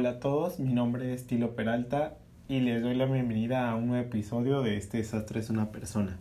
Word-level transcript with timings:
Hola 0.00 0.12
a 0.12 0.18
todos, 0.18 0.58
mi 0.58 0.72
nombre 0.72 1.12
es 1.12 1.26
Tilo 1.26 1.54
Peralta 1.54 2.16
y 2.48 2.60
les 2.60 2.82
doy 2.82 2.94
la 2.94 3.04
bienvenida 3.04 3.68
a 3.68 3.74
un 3.74 3.88
nuevo 3.88 4.02
episodio 4.02 4.62
de 4.62 4.78
Este 4.78 4.96
desastre 4.96 5.40
es 5.40 5.50
una 5.50 5.72
persona. 5.72 6.18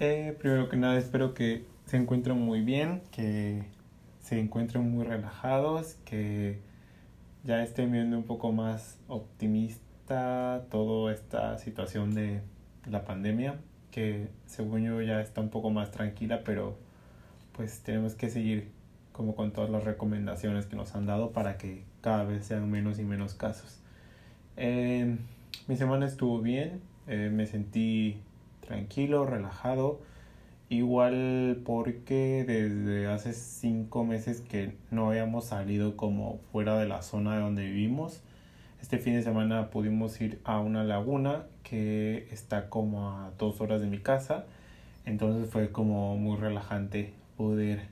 Eh, 0.00 0.34
primero 0.38 0.70
que 0.70 0.78
nada 0.78 0.96
espero 0.96 1.34
que 1.34 1.66
se 1.84 1.98
encuentren 1.98 2.40
muy 2.40 2.62
bien, 2.62 3.02
que 3.10 3.64
se 4.22 4.40
encuentren 4.40 4.90
muy 4.90 5.04
relajados, 5.04 5.98
que 6.06 6.58
ya 7.44 7.62
estén 7.62 7.92
viendo 7.92 8.16
un 8.16 8.24
poco 8.24 8.50
más 8.50 8.98
optimista 9.08 10.64
toda 10.70 11.12
esta 11.12 11.58
situación 11.58 12.14
de 12.14 12.40
la 12.86 13.04
pandemia, 13.04 13.60
que 13.90 14.30
según 14.46 14.84
yo 14.84 15.02
ya 15.02 15.20
está 15.20 15.42
un 15.42 15.50
poco 15.50 15.68
más 15.68 15.90
tranquila, 15.90 16.44
pero 16.46 16.78
pues 17.52 17.82
tenemos 17.82 18.14
que 18.14 18.30
seguir 18.30 18.70
como 19.12 19.34
con 19.34 19.52
todas 19.52 19.68
las 19.68 19.84
recomendaciones 19.84 20.64
que 20.64 20.76
nos 20.76 20.94
han 20.94 21.04
dado 21.04 21.32
para 21.32 21.58
que 21.58 21.87
cada 22.00 22.24
vez 22.24 22.46
sean 22.46 22.70
menos 22.70 22.98
y 22.98 23.04
menos 23.04 23.34
casos. 23.34 23.80
Eh, 24.56 25.16
mi 25.66 25.76
semana 25.76 26.06
estuvo 26.06 26.40
bien, 26.40 26.80
eh, 27.06 27.30
me 27.32 27.46
sentí 27.46 28.20
tranquilo, 28.60 29.24
relajado, 29.26 30.00
igual 30.68 31.62
porque 31.64 32.44
desde 32.46 33.06
hace 33.06 33.32
cinco 33.32 34.04
meses 34.04 34.40
que 34.40 34.76
no 34.90 35.08
habíamos 35.08 35.46
salido 35.46 35.96
como 35.96 36.40
fuera 36.52 36.78
de 36.78 36.86
la 36.86 37.02
zona 37.02 37.36
de 37.36 37.40
donde 37.40 37.64
vivimos. 37.64 38.22
Este 38.80 38.98
fin 38.98 39.14
de 39.14 39.22
semana 39.22 39.70
pudimos 39.70 40.20
ir 40.20 40.40
a 40.44 40.60
una 40.60 40.84
laguna 40.84 41.46
que 41.62 42.28
está 42.30 42.68
como 42.68 43.10
a 43.10 43.32
dos 43.38 43.60
horas 43.60 43.80
de 43.80 43.88
mi 43.88 43.98
casa, 43.98 44.46
entonces 45.04 45.50
fue 45.50 45.72
como 45.72 46.16
muy 46.16 46.36
relajante 46.36 47.12
poder 47.36 47.88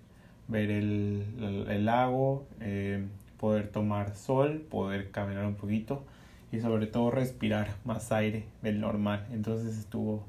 ver 0.48 0.70
el, 0.70 1.84
lago, 1.84 2.47
eh, 2.61 3.05
poder 3.39 3.69
tomar 3.69 4.15
sol, 4.15 4.65
poder 4.70 5.11
caminar 5.11 5.47
un 5.47 5.55
poquito 5.55 6.05
y 6.53 6.61
sobre 6.61 6.87
todo 6.87 7.11
respirar 7.11 7.75
más 7.84 8.12
aire 8.12 8.45
del 8.62 8.81
normal. 8.81 9.27
Entonces 9.33 9.77
estuvo 9.79 10.25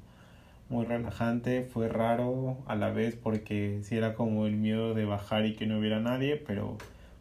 muy 0.70 0.86
relajante, 0.86 1.64
fue 1.64 1.88
raro 1.88 2.58
a 2.68 2.76
la 2.76 2.90
vez 2.90 3.16
porque 3.16 3.80
sí 3.84 3.96
era 3.96 4.16
como 4.16 4.46
el 4.46 4.56
miedo 4.56 4.94
de 4.94 5.06
bajar 5.06 5.46
y 5.46 5.56
que 5.56 5.66
no 5.66 5.80
hubiera 5.80 6.00
nadie, 6.00 6.36
pero 6.36 6.78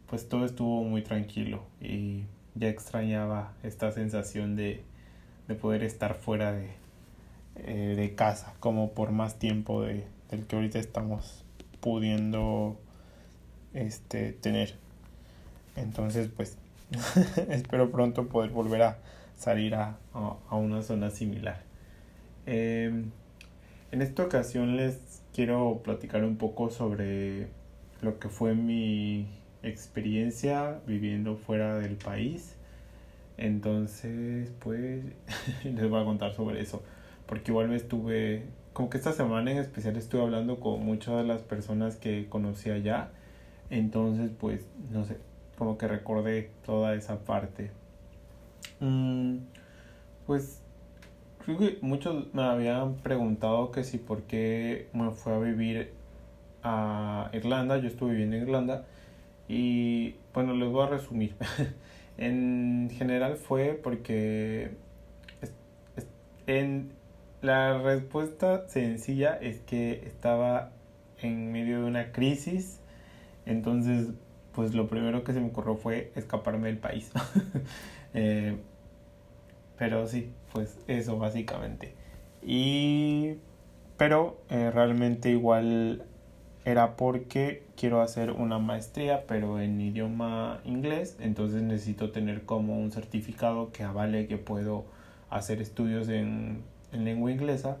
pues 0.07 0.27
todo 0.27 0.45
estuvo 0.45 0.83
muy 0.83 1.01
tranquilo 1.01 1.63
y 1.81 2.23
ya 2.55 2.69
extrañaba 2.69 3.53
esta 3.63 3.91
sensación 3.91 4.55
de, 4.55 4.83
de 5.47 5.55
poder 5.55 5.83
estar 5.83 6.15
fuera 6.15 6.51
de, 6.51 6.69
eh, 7.55 7.95
de 7.95 8.15
casa 8.15 8.53
como 8.59 8.91
por 8.91 9.11
más 9.11 9.39
tiempo 9.39 9.81
de, 9.81 10.05
del 10.29 10.45
que 10.45 10.55
ahorita 10.55 10.79
estamos 10.79 11.43
pudiendo 11.79 12.77
este, 13.73 14.33
tener. 14.33 14.75
Entonces, 15.77 16.29
pues, 16.35 16.57
espero 17.49 17.91
pronto 17.91 18.27
poder 18.27 18.49
volver 18.49 18.81
a 18.81 18.97
salir 19.37 19.75
a, 19.75 19.97
a, 20.13 20.55
una 20.55 20.81
zona 20.81 21.11
similar. 21.11 21.61
Em, 22.45 23.11
en 23.91 24.01
esta 24.01 24.23
ocasión 24.23 24.75
les 24.75 25.21
quiero 25.33 25.81
platicar 25.83 26.23
un 26.23 26.37
poco 26.37 26.69
sobre 26.69 27.47
lo 28.01 28.19
que 28.19 28.29
fue 28.29 28.55
mi 28.55 29.27
experiencia 29.63 30.79
viviendo 30.87 31.37
fuera 31.37 31.77
del 31.77 31.95
país. 31.95 32.55
Entonces, 33.37 34.51
pues, 34.59 35.03
les 35.63 35.89
voy 35.89 36.01
a 36.01 36.05
contar 36.05 36.33
sobre 36.33 36.61
eso. 36.61 36.83
Porque 37.27 37.51
igual 37.51 37.67
me 37.69 37.75
estuve, 37.75 38.45
como 38.73 38.89
que 38.89 38.97
esta 38.97 39.13
semana 39.13 39.51
en 39.51 39.57
especial 39.57 39.95
estuve 39.95 40.21
hablando 40.21 40.59
con 40.59 40.83
muchas 40.83 41.17
de 41.17 41.23
las 41.23 41.41
personas 41.43 41.97
que 41.97 42.27
conocí 42.29 42.71
allá 42.71 43.11
entonces, 43.69 44.31
pues, 44.39 44.65
no 44.91 45.03
sé, 45.03 45.17
como 45.57 45.77
que 45.77 45.87
recordé 45.87 46.51
toda 46.65 46.95
esa 46.95 47.19
parte. 47.19 47.71
Mm, 48.79 49.37
pues, 50.25 50.61
creo 51.43 51.57
que 51.57 51.77
muchos 51.81 52.33
me 52.33 52.43
habían 52.43 52.95
preguntado 52.95 53.71
que 53.71 53.83
si 53.83 53.97
por 53.97 54.23
qué 54.23 54.87
me 54.93 55.11
fue 55.11 55.33
a 55.33 55.39
vivir 55.39 55.93
a 56.63 57.29
Irlanda. 57.33 57.77
Yo 57.77 57.87
estuve 57.87 58.11
viviendo 58.11 58.35
en 58.37 58.43
Irlanda. 58.43 58.85
Y 59.47 60.15
bueno, 60.33 60.53
les 60.53 60.69
voy 60.69 60.83
a 60.85 60.89
resumir. 60.89 61.35
en 62.17 62.89
general 62.97 63.35
fue 63.37 63.79
porque 63.81 64.71
en 66.47 66.91
la 67.41 67.77
respuesta 67.79 68.67
sencilla 68.67 69.37
es 69.41 69.59
que 69.61 70.03
estaba 70.05 70.71
en 71.21 71.51
medio 71.51 71.81
de 71.81 71.85
una 71.85 72.11
crisis 72.11 72.81
entonces, 73.47 74.09
pues 74.57 74.73
lo 74.73 74.87
primero 74.87 75.23
que 75.23 75.33
se 75.33 75.39
me 75.39 75.49
ocurrió 75.49 75.75
fue 75.75 76.11
escaparme 76.15 76.67
del 76.67 76.79
país. 76.79 77.11
Eh, 78.13 78.57
pero 79.77 80.07
sí, 80.07 80.31
pues 80.51 80.79
eso 80.87 81.19
básicamente. 81.19 81.93
Y 82.41 83.35
pero 83.97 84.39
eh, 84.49 84.71
realmente 84.71 85.29
igual 85.29 86.05
era 86.65 86.95
porque 86.95 87.63
quiero 87.75 88.01
hacer 88.01 88.31
una 88.31 88.57
maestría 88.57 89.25
pero 89.27 89.59
en 89.59 89.79
idioma 89.79 90.61
inglés 90.63 91.17
entonces 91.19 91.61
necesito 91.61 92.09
tener 92.11 92.43
como 92.43 92.79
un 92.79 92.91
certificado 92.91 93.71
que 93.71 93.83
avale 93.83 94.25
que 94.25 94.37
puedo 94.37 94.85
hacer 95.29 95.61
estudios 95.61 96.07
en, 96.09 96.63
en 96.93 97.05
lengua 97.05 97.31
inglesa 97.31 97.77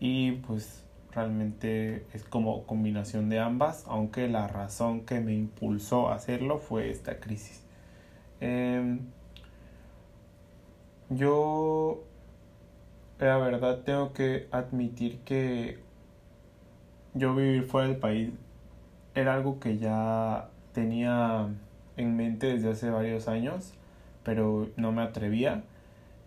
y 0.00 0.32
pues 0.32 0.82
realmente 1.12 2.06
es 2.12 2.24
como 2.24 2.64
combinación 2.64 3.28
de 3.28 3.40
ambas, 3.40 3.84
aunque 3.88 4.28
la 4.28 4.48
razón 4.48 5.02
que 5.02 5.20
me 5.20 5.34
impulsó 5.34 6.08
a 6.08 6.14
hacerlo 6.14 6.58
fue 6.58 6.90
esta 6.90 7.18
crisis. 7.18 7.64
Em, 8.40 9.00
yo, 11.08 12.02
la 13.18 13.38
verdad, 13.38 13.80
tengo 13.80 14.12
que 14.12 14.48
admitir 14.52 15.18
que 15.20 15.78
yo 17.14 17.34
vivir 17.34 17.64
fuera 17.64 17.88
del 17.88 17.96
país 17.98 18.30
era 19.14 19.34
algo 19.34 19.58
que 19.58 19.78
ya 19.78 20.48
tenía 20.72 21.48
en 21.96 22.16
mente 22.16 22.46
desde 22.46 22.70
hace 22.70 22.90
varios 22.90 23.28
años, 23.28 23.74
pero 24.22 24.68
no 24.76 24.92
me 24.92 25.02
atrevía. 25.02 25.64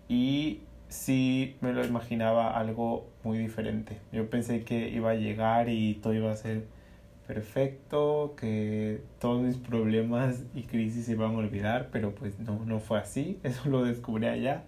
Y 0.10 0.62
sí 0.90 1.56
me 1.62 1.74
lo 1.74 1.86
imaginaba 1.86 2.58
algo 2.58 3.08
muy 3.24 3.38
diferente. 3.38 4.00
Yo 4.12 4.30
pensé 4.30 4.64
que 4.64 4.90
iba 4.90 5.12
a 5.12 5.16
llegar 5.16 5.70
y 5.70 5.96
todo 5.96 6.14
iba 6.14 6.32
a 6.32 6.36
ser 6.36 6.66
perfecto, 7.28 8.36
que 8.38 9.02
todos 9.20 9.42
mis 9.42 9.58
problemas 9.58 10.44
y 10.54 10.64
crisis 10.64 11.06
se 11.06 11.14
iban 11.14 11.36
a 11.36 11.38
olvidar, 11.38 11.90
pero 11.92 12.14
pues 12.14 12.40
no, 12.40 12.64
no 12.66 12.80
fue 12.80 13.00
así, 13.00 13.40
eso 13.44 13.70
lo 13.70 13.84
descubrí 13.84 14.28
allá. 14.28 14.64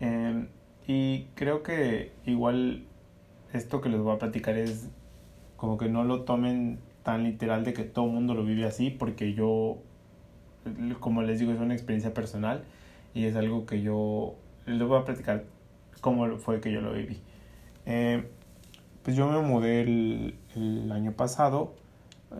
Em, 0.00 0.48
y 0.86 1.26
creo 1.34 1.62
que 1.62 2.12
igual 2.26 2.84
esto 3.52 3.80
que 3.80 3.88
les 3.88 4.00
voy 4.00 4.14
a 4.14 4.18
platicar 4.18 4.56
es 4.58 4.90
como 5.56 5.78
que 5.78 5.88
no 5.88 6.04
lo 6.04 6.22
tomen 6.22 6.78
tan 7.04 7.24
literal 7.24 7.64
de 7.64 7.72
que 7.72 7.84
todo 7.84 8.06
el 8.06 8.12
mundo 8.12 8.34
lo 8.34 8.44
vive 8.44 8.66
así, 8.66 8.90
porque 8.90 9.34
yo, 9.34 9.78
como 11.00 11.22
les 11.22 11.38
digo, 11.38 11.52
es 11.52 11.60
una 11.60 11.74
experiencia 11.74 12.12
personal 12.12 12.64
y 13.14 13.26
es 13.26 13.36
algo 13.36 13.66
que 13.66 13.82
yo 13.82 14.34
les 14.66 14.86
voy 14.86 14.98
a 14.98 15.04
platicar 15.04 15.44
cómo 16.00 16.36
fue 16.38 16.60
que 16.60 16.72
yo 16.72 16.80
lo 16.80 16.92
viví. 16.92 17.20
Eh, 17.86 18.24
pues 19.02 19.16
yo 19.16 19.28
me 19.28 19.40
mudé 19.40 19.82
el, 19.82 20.34
el, 20.56 20.90
año 20.92 21.12
pasado, 21.12 21.74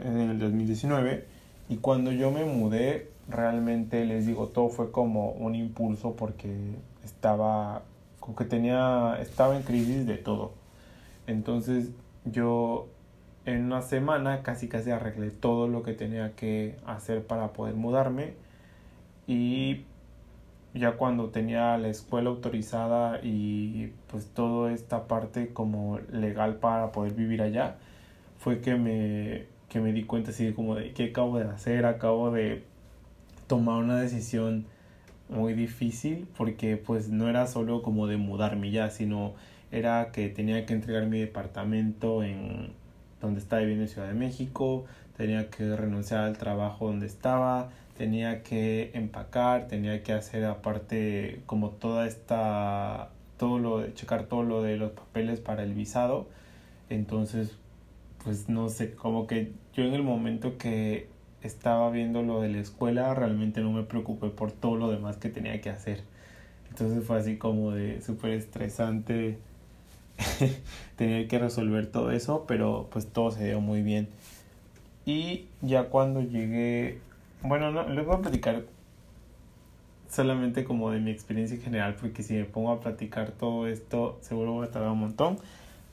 en 0.03 0.19
el 0.19 0.39
2019, 0.39 1.27
y 1.69 1.77
cuando 1.77 2.13
yo 2.13 2.31
me 2.31 2.45
mudé, 2.45 3.11
realmente 3.29 4.05
les 4.05 4.27
digo, 4.27 4.49
todo 4.49 4.69
fue 4.69 4.91
como 4.91 5.31
un 5.33 5.55
impulso 5.55 6.17
porque 6.17 6.75
estaba, 7.05 7.83
como 8.21 8.37
que 8.37 8.45
tenía, 8.45 9.19
estaba 9.21 9.57
en 9.57 9.63
crisis 9.63 10.07
de 10.07 10.17
todo. 10.17 10.53
Entonces 11.27 11.91
yo 12.25 12.89
en 13.47 13.65
una 13.65 13.83
semana 13.83 14.43
casi 14.43 14.69
casi 14.69 14.91
arreglé 14.91 15.31
todo 15.31 15.69
lo 15.69 15.83
que 15.83 15.93
tenía 15.93 16.35
que 16.35 16.77
hacer 16.87 17.27
para 17.27 17.53
poder 17.53 17.75
mudarme 17.75 18.35
y 19.27 19.85
ya 20.75 20.93
cuando 20.97 21.31
tenía 21.31 21.79
la 21.79 21.89
escuela 21.89 22.31
autorizada 22.31 23.21
y 23.23 23.93
pues 24.09 24.27
toda 24.27 24.73
esta 24.73 25.07
parte 25.07 25.53
como 25.53 26.01
legal 26.13 26.57
para 26.57 26.93
poder 26.93 27.15
vivir 27.15 27.43
allá, 27.43 27.77
fue 28.39 28.61
que 28.61 28.75
me, 28.75 29.47
que 29.69 29.81
me 29.81 29.93
di 29.93 30.05
cuenta 30.05 30.31
así 30.33 30.53
como 30.53 30.75
de 30.75 30.93
qué 30.93 31.07
acabo 31.11 31.39
de 31.39 31.45
hacer, 31.49 31.87
acabo 31.87 32.31
de 32.33 32.65
tomar 33.47 33.83
una 33.83 33.97
decisión 34.01 34.67
muy 35.29 35.55
difícil 35.55 36.29
porque 36.37 36.77
pues 36.77 37.09
no 37.09 37.29
era 37.29 37.47
solo 37.47 37.83
como 37.83 38.07
de 38.07 38.17
mudarme 38.17 38.71
ya, 38.71 38.91
sino 38.91 39.35
era 39.71 40.11
que 40.13 40.29
tenía 40.29 40.67
que 40.67 40.75
entregar 40.75 41.07
mi 41.07 41.21
departamento 41.21 42.23
en 42.23 42.73
donde 43.21 43.41
estaba 43.41 43.61
viviendo 43.61 43.85
en 43.85 43.89
Ciudad 43.89 44.09
de 44.09 44.15
México, 44.15 44.85
tenía 45.17 45.51
que 45.51 45.77
renunciar 45.77 46.25
al 46.25 46.37
trabajo 46.37 46.87
donde 46.87 47.07
estaba, 47.07 47.71
tenía 47.97 48.43
que 48.43 48.91
empacar, 48.95 49.69
tenía 49.69 50.03
que 50.03 50.13
hacer 50.13 50.45
aparte 50.45 51.43
como 51.47 51.71
toda 51.71 52.07
esta, 52.07 53.11
todo 53.39 53.59
lo 53.59 53.79
de, 53.79 53.95
checar 53.95 54.25
todo 54.25 54.43
lo 54.43 54.63
de 54.63 54.77
los 54.77 54.93
papeles 54.93 55.41
para 55.41 55.63
el 55.63 55.75
visado. 55.75 56.27
Entonces, 56.91 57.57
pues 58.25 58.49
no 58.49 58.69
sé, 58.69 58.95
como 58.95 59.27
que 59.27 59.53
yo 59.75 59.85
en 59.85 59.95
el 59.95 60.03
momento 60.03 60.59
que 60.59 61.09
estaba 61.43 61.91
viendo 61.91 62.23
lo 62.23 62.41
de 62.41 62.49
la 62.49 62.59
escuela, 62.59 63.15
realmente 63.15 63.61
no 63.61 63.73
me 63.73 63.83
preocupé 63.85 64.31
por 64.31 64.53
todo 64.53 64.77
lo 64.77 64.91
demás 64.91 65.17
que 65.17 65.29
tenía 65.29 65.61
que 65.61 65.71
hacer. 65.71 66.03
Entonces 66.71 67.05
fue 67.05 67.19
así 67.19 67.37
como 67.37 67.73
de 67.73 68.01
súper 68.03 68.33
estresante 68.33 69.39
tener 70.97 71.29
que 71.29 71.39
resolver 71.39 71.87
todo 71.87 72.11
eso, 72.11 72.45
pero 72.49 72.89
pues 72.91 73.07
todo 73.07 73.31
se 73.31 73.45
dio 73.45 73.61
muy 73.61 73.83
bien. 73.83 74.09
Y 75.07 75.47
ya 75.61 75.85
cuando 75.91 76.23
llegué, 76.23 76.99
bueno, 77.45 77.71
no, 77.71 77.89
les 77.89 78.05
voy 78.05 78.17
a 78.17 78.19
platicar 78.19 78.65
solamente 80.09 80.65
como 80.65 80.91
de 80.91 81.01
mi 81.01 81.11
experiencia 81.11 81.57
en 81.57 81.63
general, 81.63 81.97
porque 82.01 82.23
si 82.23 82.35
me 82.35 82.45
pongo 82.45 82.73
a 82.73 82.81
platicar 82.81 83.33
todo 83.33 83.67
esto, 83.67 84.19
seguro 84.23 84.53
voy 84.53 84.67
a 84.67 84.71
tardar 84.71 84.91
un 84.91 85.01
montón. 85.01 85.39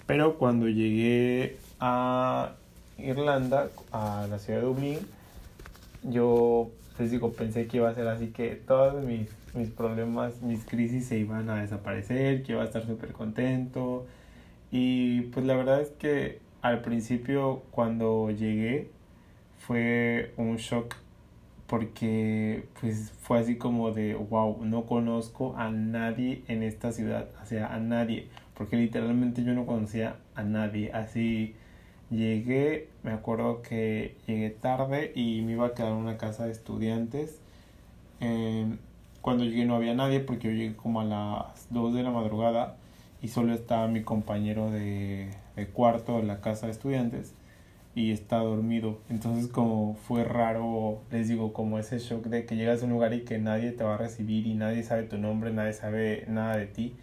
Pero 0.06 0.38
cuando 0.38 0.70
llegué 0.70 1.58
a 1.80 2.54
Irlanda, 2.98 3.70
a 3.92 4.28
la 4.30 4.40
ciudad 4.40 4.60
de 4.60 4.66
Dublín, 4.66 5.00
yo 6.04 6.70
les 6.98 7.12
digo, 7.12 7.34
pensé 7.34 7.68
que 7.68 7.78
iba 7.78 7.90
a 7.90 7.96
ser 7.96 8.08
así 8.08 8.28
que 8.28 8.56
todos 8.56 9.04
mis, 9.04 9.28
mis 9.54 9.70
problemas, 9.70 10.42
mis 10.42 10.64
crisis 10.66 11.08
se 11.08 11.18
iban 11.18 11.50
a 11.50 11.62
desaparecer, 11.62 12.44
que 12.44 12.54
iba 12.54 12.62
a 12.62 12.66
estar 12.66 12.86
súper 12.86 13.12
contento. 13.12 14.06
Y 14.72 15.22
pues 15.34 15.46
la 15.46 15.56
verdad 15.56 15.82
es 15.82 15.90
que 15.90 16.40
al 16.62 16.82
principio 16.82 17.64
cuando 17.72 18.30
llegué 18.32 18.90
fue 19.60 20.34
un 20.38 20.58
shock 20.58 20.96
porque 21.72 22.66
pues 22.82 23.14
fue 23.22 23.40
así 23.40 23.56
como 23.56 23.92
de 23.92 24.14
wow, 24.16 24.66
no 24.66 24.86
conozco 24.86 25.56
a 25.56 25.72
nadie 25.72 26.44
en 26.50 26.64
esta 26.64 26.92
ciudad, 26.92 27.30
o 27.42 27.46
sea, 27.46 27.74
a 27.74 27.80
nadie, 27.80 28.28
porque 28.56 28.76
literalmente 28.76 29.46
yo 29.46 29.54
no 29.54 29.66
conocía 29.66 30.18
a 30.36 30.44
nadie, 30.44 30.92
así 30.92 31.56
llegué, 32.10 32.90
me 33.04 33.12
acuerdo 33.14 33.62
que 33.62 34.18
llegué 34.28 34.50
tarde 34.50 35.14
y 35.16 35.44
me 35.44 35.54
iba 35.54 35.68
a 35.68 35.74
quedar 35.74 35.94
en 35.94 36.00
una 36.00 36.18
casa 36.18 36.46
de 36.46 36.52
estudiantes. 36.52 37.40
Em, 38.20 38.78
cuando 39.22 39.46
llegué 39.46 39.64
no 39.64 39.76
había 39.76 39.94
nadie 39.94 40.20
porque 40.20 40.50
yo 40.50 40.54
llegué 40.54 40.76
como 40.76 41.00
a 41.00 41.06
las 41.06 41.68
2 41.70 41.94
de 41.94 42.04
la 42.04 42.12
madrugada 42.12 42.76
y 43.22 43.30
solo 43.30 43.54
estaba 43.54 43.88
mi 43.88 44.04
compañero 44.04 44.72
de, 44.72 45.30
de 45.56 45.68
cuarto 45.68 46.18
de 46.18 46.24
la 46.24 46.42
casa 46.42 46.66
de 46.66 46.74
estudiantes 46.74 47.34
y 47.96 48.12
está 48.12 48.38
dormido. 48.38 49.00
Entonces 49.10 49.48
como 49.48 49.96
fue 49.96 50.24
raro, 50.24 51.02
les 51.12 51.28
digo, 51.28 51.54
como 51.54 51.80
ese 51.80 52.00
shock 52.00 52.26
de 52.26 52.46
que 52.46 52.56
llegas 52.56 52.82
a 52.82 52.86
un 52.86 52.92
lugar 52.92 53.14
y 53.14 53.22
que 53.22 53.38
nadie 53.40 53.72
te 53.72 53.84
va 53.84 53.96
a 53.96 53.98
recibir 53.98 54.48
y 54.48 54.54
nadie 54.56 54.84
sabe 54.84 55.04
tu 55.04 55.18
nombre, 55.18 55.52
nadie 55.52 55.74
sabe 55.74 56.26
nada 56.28 56.58
de 56.58 56.68
ti. 56.68 56.96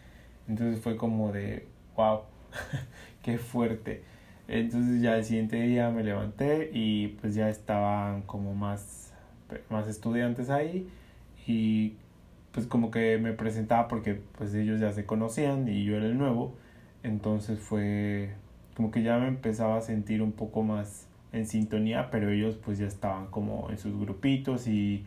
Entonces 0.49 0.81
fue 0.81 0.97
como 0.97 1.33
de, 1.33 1.67
wow, 1.97 2.23
qué 3.23 3.39
fuerte. 3.39 4.03
Entonces 4.49 5.03
ya 5.03 5.17
el 5.17 5.25
siguiente 5.25 5.61
día 5.61 5.91
me 5.91 6.03
levanté 6.03 6.71
y 6.73 7.09
pues 7.21 7.35
ya 7.35 7.51
estaban 7.51 8.23
como 8.23 8.55
más, 8.55 9.13
más 9.69 9.87
estudiantes 9.89 10.49
ahí 10.49 10.89
y 11.47 11.97
pues 12.53 12.67
como 12.67 12.91
que 12.91 13.19
me 13.19 13.33
presentaba 13.33 13.89
porque 13.89 14.21
pues 14.37 14.55
ellos 14.55 14.81
ya 14.81 14.93
se 14.93 15.05
conocían 15.05 15.69
y 15.69 15.85
yo 15.85 15.97
era 15.97 16.07
el 16.07 16.17
nuevo. 16.17 16.55
Entonces 17.03 17.59
fue 17.61 18.31
como 18.79 18.93
que 18.93 19.03
ya 19.03 19.19
me 19.19 19.27
empezaba 19.27 19.77
a 19.77 19.81
sentir 19.81 20.23
un 20.23 20.31
poco 20.31 20.63
más 20.63 21.09
en 21.33 21.47
sintonía, 21.47 22.11
pero 22.13 22.31
ellos 22.31 22.57
pues 22.65 22.79
ya 22.79 22.87
estaban 22.87 23.27
como 23.27 23.71
en 23.71 23.79
sus 23.79 23.99
grupitos 23.99 24.69
y 24.69 25.05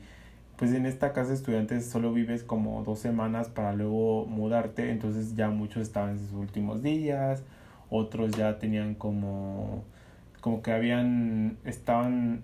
pues 0.58 0.74
en 0.74 0.86
esta 0.86 1.14
casa 1.14 1.30
de 1.30 1.36
estudiantes 1.36 1.90
solo 1.90 2.12
vives 2.12 2.44
como 2.44 2.84
dos 2.84 3.00
semanas 3.00 3.48
para 3.48 3.72
luego 3.72 4.26
mudarte, 4.26 4.92
entonces 4.92 5.38
ya 5.38 5.50
muchos 5.50 5.84
estaban 5.84 6.10
en 6.10 6.20
sus 6.20 6.34
últimos 6.34 6.84
días 6.84 7.46
otros 7.90 8.32
ya 8.32 8.60
tenían 8.60 8.94
como, 8.94 9.86
como 10.42 10.62
que 10.62 10.74
habían, 10.74 11.58
estaban, 11.64 12.44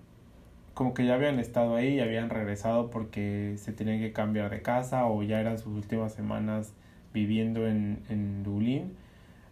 como 0.75 0.93
que 0.93 1.05
ya 1.05 1.15
habían 1.15 1.39
estado 1.39 1.75
ahí 1.75 1.95
y 1.95 1.99
habían 1.99 2.29
regresado 2.29 2.89
porque 2.89 3.55
se 3.57 3.73
tenían 3.73 3.99
que 3.99 4.13
cambiar 4.13 4.49
de 4.49 4.61
casa 4.61 5.07
o 5.07 5.23
ya 5.23 5.41
eran 5.41 5.59
sus 5.59 5.73
últimas 5.73 6.13
semanas 6.13 6.71
viviendo 7.13 7.67
en, 7.67 7.99
en 8.07 8.43
Dublín. 8.43 8.93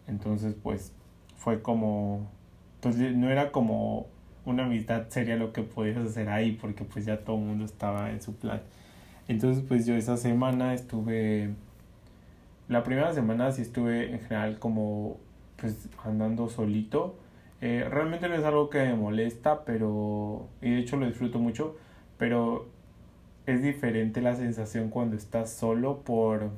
Entonces, 0.07 0.56
pues 0.63 0.94
fue 1.37 1.61
como, 1.61 2.29
pues 2.81 2.97
no 2.97 3.29
era 3.29 3.51
como 3.51 4.07
una 4.45 4.65
amistad 4.65 5.09
seria 5.09 5.35
lo 5.35 5.53
que 5.53 5.63
podías 5.63 5.97
hacer 5.97 6.29
ahí 6.29 6.51
porque 6.53 6.83
pues 6.83 7.05
ya 7.05 7.17
todo 7.23 7.37
el 7.37 7.43
mundo 7.43 7.65
estaba 7.65 8.11
en 8.11 8.21
su 8.21 8.35
plan. 8.35 8.61
Entonces, 9.27 9.63
pues 9.67 9.85
yo 9.85 9.95
esa 9.95 10.17
semana 10.17 10.73
estuve, 10.73 11.49
la 12.67 12.83
primera 12.83 13.13
semana 13.13 13.51
sí 13.51 13.63
estuve 13.63 14.11
en 14.11 14.19
general 14.19 14.59
como 14.59 15.17
pues 15.57 15.89
andando 16.03 16.49
solito. 16.49 17.15
Eh, 17.61 17.88
realmente 17.89 18.27
no 18.29 18.35
es 18.35 18.43
algo 18.43 18.69
que 18.69 18.79
me 18.79 18.95
molesta, 18.95 19.65
pero, 19.65 20.47
y 20.61 20.71
de 20.71 20.79
hecho 20.79 20.97
lo 20.97 21.07
disfruto 21.07 21.39
mucho, 21.39 21.75
pero 22.17 22.67
es 23.45 23.61
diferente 23.61 24.21
la 24.21 24.35
sensación 24.35 24.89
cuando 24.89 25.15
estás 25.15 25.51
solo 25.51 26.01
por, 26.01 26.51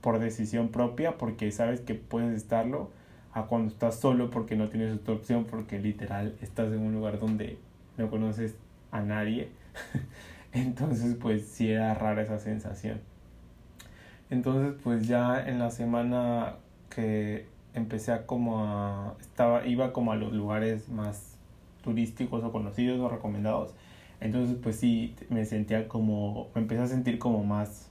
por 0.00 0.18
decisión 0.18 0.68
propia, 0.68 1.18
porque 1.18 1.50
sabes 1.52 1.80
que 1.80 1.94
puedes 1.94 2.34
estarlo, 2.34 2.90
a 3.32 3.44
cuando 3.44 3.72
estás 3.72 4.00
solo 4.00 4.30
porque 4.30 4.56
no 4.56 4.68
tienes 4.68 4.94
otra 4.94 5.14
opción, 5.14 5.44
porque 5.44 5.78
literal 5.78 6.36
estás 6.40 6.72
en 6.72 6.80
un 6.80 6.94
lugar 6.94 7.18
donde 7.18 7.58
no 7.96 8.10
conoces 8.10 8.56
a 8.90 9.00
nadie. 9.00 9.50
Entonces, 10.52 11.16
pues 11.20 11.46
sí 11.46 11.70
era 11.70 11.94
rara 11.94 12.22
esa 12.22 12.38
sensación. 12.38 13.00
Entonces, 14.30 14.74
pues 14.82 15.06
ya 15.06 15.48
en 15.48 15.58
la 15.58 15.70
semana 15.70 16.56
que 16.88 17.46
empecé 17.74 18.12
a 18.12 18.26
como 18.26 18.64
a, 18.64 19.14
estaba, 19.20 19.66
iba 19.66 19.92
como 19.92 20.12
a 20.12 20.16
los 20.16 20.32
lugares 20.32 20.88
más 20.88 21.36
turísticos 21.82 22.44
o 22.44 22.52
conocidos 22.52 23.00
o 23.00 23.08
recomendados. 23.08 23.74
Entonces 24.20 24.56
pues 24.62 24.76
sí, 24.76 25.14
me 25.30 25.44
sentía 25.44 25.88
como, 25.88 26.48
me 26.54 26.62
empecé 26.62 26.82
a 26.82 26.86
sentir 26.86 27.18
como 27.18 27.42
más, 27.44 27.88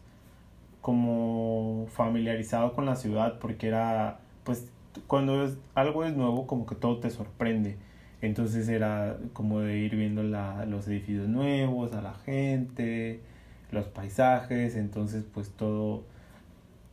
como 0.82 1.88
familiarizado 1.92 2.74
con 2.76 2.86
la 2.86 2.96
ciudad 2.96 3.40
porque 3.40 3.68
era, 3.68 4.20
pues 4.44 4.72
cuando 5.08 5.44
es, 5.46 5.58
algo 5.76 6.06
es 6.06 6.16
nuevo 6.16 6.48
como 6.48 6.66
que 6.66 6.76
todo 6.76 7.00
te 7.00 7.10
sorprende. 7.10 7.78
Entonces 8.22 8.68
era 8.70 9.18
como 9.34 9.62
de 9.62 9.78
ir 9.78 9.96
viendo 9.96 10.24
la, 10.24 10.66
los 10.66 10.88
edificios 10.88 11.28
nuevos, 11.30 11.94
a 11.94 12.02
la 12.02 12.14
gente, 12.16 13.22
los 13.72 13.86
paisajes, 13.88 14.76
entonces 14.76 15.24
pues 15.34 15.52
todo, 15.52 16.04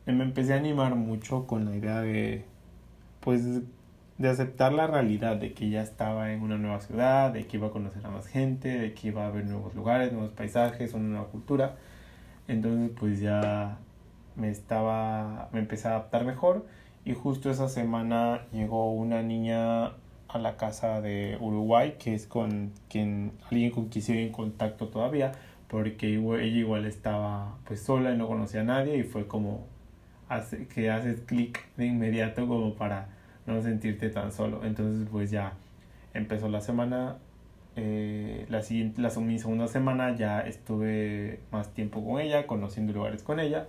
me 0.05 0.23
empecé 0.23 0.53
a 0.53 0.57
animar 0.57 0.95
mucho 0.95 1.47
con 1.47 1.65
la 1.65 1.75
idea 1.75 2.01
de, 2.01 2.45
pues 3.19 3.43
de 4.17 4.29
aceptar 4.29 4.73
la 4.73 4.87
realidad 4.87 5.37
de 5.37 5.53
que 5.53 5.69
ya 5.69 5.81
estaba 5.81 6.31
en 6.31 6.41
una 6.41 6.57
nueva 6.57 6.79
ciudad, 6.81 7.31
de 7.31 7.45
que 7.45 7.57
iba 7.57 7.67
a 7.67 7.71
conocer 7.71 8.05
a 8.05 8.09
más 8.09 8.27
gente, 8.27 8.69
de 8.69 8.93
que 8.93 9.09
iba 9.09 9.27
a 9.27 9.29
ver 9.29 9.45
nuevos 9.45 9.75
lugares, 9.75 10.11
nuevos 10.13 10.31
paisajes, 10.31 10.93
una 10.93 11.09
nueva 11.09 11.27
cultura. 11.27 11.75
Entonces 12.47 12.91
pues 12.99 13.19
ya 13.19 13.77
me 14.35 14.49
estaba, 14.49 15.49
me 15.51 15.59
empecé 15.59 15.87
a 15.87 15.91
adaptar 15.91 16.25
mejor 16.25 16.65
y 17.07 17.13
justo 17.13 17.49
esa 17.49 17.69
semana 17.69 18.41
llegó 18.51 18.91
una 18.91 19.21
niña 19.21 19.93
a 20.27 20.37
la 20.39 20.57
casa 20.57 20.99
de 20.99 21.37
Uruguay, 21.39 21.95
que 21.97 22.13
es 22.13 22.27
con 22.27 22.73
quien, 22.89 23.31
alguien 23.49 23.71
con 23.71 23.87
quien 23.87 24.03
sigue 24.03 24.23
en 24.23 24.33
contacto 24.33 24.89
todavía, 24.89 25.31
porque 25.69 26.15
ella 26.15 26.43
igual 26.43 26.85
estaba 26.85 27.59
pues 27.65 27.81
sola 27.81 28.11
y 28.11 28.17
no 28.17 28.27
conocía 28.27 28.59
a 28.59 28.63
nadie 28.65 28.97
y 28.97 29.03
fue 29.03 29.25
como 29.25 29.65
hace, 30.27 30.67
que 30.67 30.91
haces 30.91 31.21
clic 31.21 31.65
de 31.77 31.85
inmediato 31.85 32.45
como 32.45 32.73
para 32.73 33.07
no 33.45 33.61
sentirte 33.61 34.09
tan 34.09 34.33
solo. 34.33 34.65
Entonces 34.65 35.07
pues 35.09 35.31
ya 35.31 35.53
empezó 36.13 36.49
la 36.49 36.59
semana, 36.59 37.19
eh, 37.77 38.45
la 38.49 38.63
siguiente, 38.63 39.01
la, 39.01 39.11
segunda 39.11 39.69
semana 39.69 40.13
ya 40.13 40.41
estuve 40.41 41.39
más 41.53 41.73
tiempo 41.73 42.03
con 42.03 42.19
ella, 42.19 42.47
conociendo 42.47 42.91
lugares 42.91 43.23
con 43.23 43.39
ella. 43.39 43.65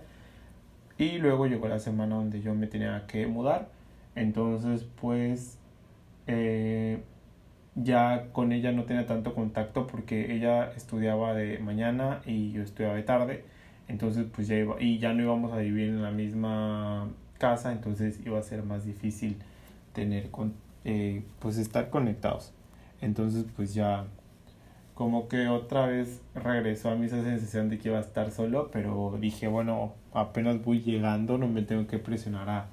Y 0.99 1.17
luego 1.17 1.47
llegó 1.47 1.67
la 1.69 1.79
semana 1.79 2.15
donde 2.17 2.41
yo 2.41 2.53
me 2.53 2.67
tenía 2.67 3.05
que 3.07 3.25
mudar. 3.25 3.69
Entonces 4.15 4.85
pues 5.01 5.57
eh, 6.27 6.99
ya 7.75 8.27
con 8.33 8.51
ella 8.51 8.71
no 8.73 8.83
tenía 8.83 9.05
tanto 9.05 9.33
contacto 9.33 9.87
porque 9.87 10.35
ella 10.35 10.71
estudiaba 10.73 11.33
de 11.33 11.57
mañana 11.59 12.21
y 12.25 12.51
yo 12.51 12.61
estudiaba 12.63 12.95
de 12.95 13.03
tarde. 13.03 13.45
Entonces 13.87 14.25
pues 14.35 14.47
ya 14.47 14.57
iba, 14.57 14.75
y 14.81 14.99
ya 14.99 15.13
no 15.13 15.23
íbamos 15.23 15.53
a 15.53 15.57
vivir 15.59 15.89
en 15.89 16.03
la 16.03 16.11
misma 16.11 17.07
casa, 17.39 17.71
entonces 17.71 18.19
iba 18.25 18.37
a 18.37 18.43
ser 18.43 18.63
más 18.63 18.85
difícil 18.85 19.37
tener 19.93 20.29
con, 20.31 20.53
eh, 20.85 21.23
pues 21.39 21.57
estar 21.57 21.89
conectados. 21.89 22.53
Entonces 23.01 23.45
pues 23.55 23.73
ya 23.73 24.05
como 24.99 25.29
que 25.29 25.47
otra 25.47 25.85
vez 25.85 26.21
regresó 26.35 26.89
a 26.89 26.95
mí 26.95 27.05
esa 27.05 27.23
sensación 27.23 27.69
de 27.69 27.77
que 27.77 27.87
iba 27.87 27.99
a 27.99 28.01
estar 28.01 28.31
solo, 28.31 28.69
pero 28.69 29.17
dije, 29.17 29.47
bueno, 29.47 29.93
apenas 30.11 30.61
voy 30.61 30.81
llegando, 30.81 31.37
no 31.37 31.47
me 31.47 31.61
tengo 31.61 31.87
que 31.87 31.99
presionar 31.99 32.49
a, 32.49 32.67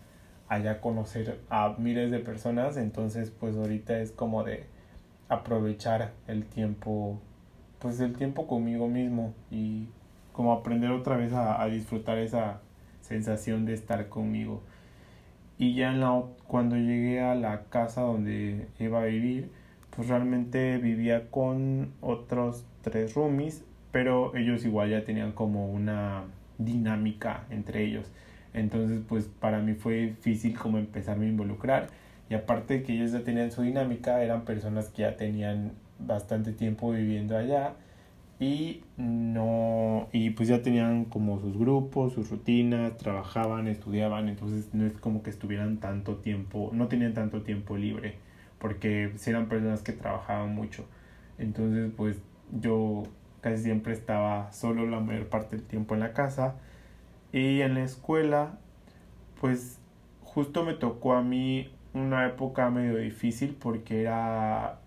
a 0.49 0.80
conocer 0.80 1.38
a 1.50 1.76
miles 1.78 2.11
de 2.11 2.18
personas, 2.18 2.78
entonces 2.78 3.30
pues 3.30 3.54
ahorita 3.54 4.00
es 4.00 4.11
como 4.11 4.42
de 4.42 4.66
aprovechar 5.28 6.14
el 6.26 6.47
tiempo, 6.47 7.21
pues 7.78 8.00
el 8.00 8.16
tiempo 8.16 8.49
conmigo 8.49 8.88
mismo 8.88 9.33
y 9.52 9.87
como 10.33 10.52
aprender 10.52 10.90
otra 10.90 11.16
vez 11.16 11.33
a, 11.33 11.62
a 11.62 11.66
disfrutar 11.66 12.18
esa 12.18 12.61
sensación 13.02 13.66
de 13.66 13.75
estar 13.75 14.09
conmigo. 14.09 14.62
Y 15.59 15.76
ya 15.76 15.92
en 15.92 16.00
la, 16.00 16.25
cuando 16.49 16.75
llegué 16.75 17.21
a 17.21 17.37
la 17.37 17.66
casa 17.66 18.00
donde 18.00 18.66
iba 18.80 19.02
a 19.02 19.04
vivir, 19.04 19.52
pues 19.90 20.09
realmente 20.09 20.78
vivía 20.78 21.31
con 21.31 21.93
otros 22.00 22.64
tres 22.83 23.14
roomies, 23.14 23.64
pero 23.93 24.35
ellos 24.37 24.64
igual 24.64 24.90
ya 24.90 25.05
tenían 25.05 25.33
como 25.33 25.71
una 25.71 26.25
dinámica 26.59 27.45
entre 27.50 27.85
ellos. 27.85 28.11
Entonces, 28.55 29.00
pues 29.07 29.28
para 29.40 29.61
mí 29.61 29.75
fue 29.75 30.07
difícil 30.07 30.59
como 30.59 30.78
empezarme 30.78 31.26
a 31.26 31.28
involucrar. 31.28 31.88
Y 32.28 32.35
aparte 32.35 32.75
de 32.75 32.83
que 32.83 32.95
ellos 32.95 33.12
ya 33.12 33.23
tenían 33.23 33.52
su 33.52 33.62
dinámica, 33.62 34.23
eran 34.23 34.45
personas 34.45 34.88
que 34.88 35.02
ya 35.02 35.16
tenían 35.16 35.73
bastante 35.99 36.52
tiempo 36.52 36.90
viviendo 36.90 37.37
allá 37.37 37.75
y 38.38 38.83
no 38.99 40.09
y 40.12 40.31
pues 40.31 40.49
ya 40.49 40.62
tenían 40.62 41.07
como 41.07 41.40
sus 41.40 41.57
grupos, 41.57 42.12
sus 42.12 42.31
rutinas, 42.31 42.97
trabajaban, 42.99 43.66
estudiaban, 43.66 44.28
entonces 44.28 44.75
no 44.75 44.87
es 44.87 44.93
como 44.95 45.23
que 45.23 45.31
estuvieran 45.31 45.78
tanto 45.78 46.16
tiempo, 46.16 46.71
no 46.75 46.88
tenían 46.88 47.14
tanto 47.14 47.43
tiempo 47.43 47.76
libre, 47.76 48.16
porque 48.58 49.12
eran 49.26 49.48
personas 49.48 49.82
que 49.82 49.92
trabajaban 49.92 50.54
mucho. 50.54 50.86
Entonces, 51.38 51.90
pues 51.96 52.18
yo 52.52 53.04
casi 53.40 53.64
siempre 53.64 53.92
estaba 53.92 54.52
solo 54.52 54.86
la 54.86 55.00
mayor 55.00 55.28
parte 55.28 55.56
del 55.56 55.66
tiempo 55.66 55.94
en 55.94 56.00
la 56.00 56.12
casa 56.12 56.54
y 57.32 57.60
en 57.60 57.75
la 57.75 57.82
escuela, 57.82 58.58
pues 59.40 59.80
justo 60.22 60.64
me 60.64 60.75
tocó 60.75 61.14
a 61.14 61.22
mí 61.22 61.70
una 61.94 62.26
época 62.26 62.70
medio 62.70 62.96
difícil 62.96 63.56
porque 63.58 64.02
era 64.02 64.80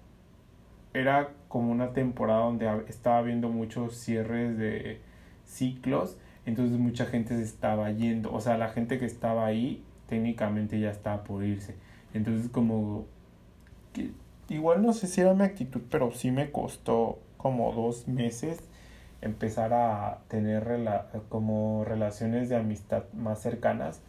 era 0.93 1.29
como 1.47 1.71
una 1.71 1.93
temporada 1.93 2.41
donde 2.45 2.67
estaba 2.87 3.21
viendo 3.21 3.49
muchos 3.49 3.95
cierres 3.95 4.57
de 4.57 5.01
ciclos, 5.45 6.17
entonces 6.45 6.77
mucha 6.77 7.05
gente 7.05 7.35
se 7.35 7.43
estaba 7.43 7.91
yendo, 7.91 8.33
o 8.33 8.39
sea, 8.41 8.57
la 8.57 8.69
gente 8.69 8.99
que 8.99 9.05
estaba 9.05 9.45
ahí 9.45 9.83
técnicamente 10.07 10.79
ya 10.79 10.89
estaba 10.89 11.23
por 11.23 11.43
irse. 11.43 11.75
Entonces 12.13 12.49
como 12.49 13.05
igual 14.49 14.81
no 14.81 14.93
sé 14.93 15.07
si 15.07 15.21
era 15.21 15.33
mi 15.33 15.43
actitud, 15.43 15.81
pero 15.89 16.11
sí 16.11 16.31
me 16.31 16.51
costó 16.51 17.19
como 17.37 17.71
dos 17.73 18.07
meses 18.07 18.59
empezar 19.21 19.73
a 19.73 20.19
tener 20.27 20.81
como 21.29 21.83
relaciones 21.85 22.49
de 22.49 22.55
amistad 22.55 23.03
más 23.13 23.41
cercanas. 23.41 24.01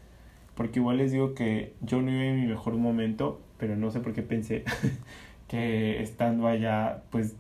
Porque 0.55 0.81
igual 0.81 0.99
les 0.99 1.13
digo 1.13 1.35
que 1.35 1.75
yo 1.81 2.03
no 2.03 2.11
iba 2.11 2.25
en 2.25 2.41
mi 2.41 2.47
mejor 2.47 2.75
momento, 2.75 3.41
pero 3.59 3.77
no 3.77 3.91
sé 3.91 4.01
por 4.01 4.13
qué 4.13 4.23
pensé 4.23 4.65
que 5.49 6.03
estando 6.03 6.47
allá, 6.47 7.03
pues, 7.11 7.35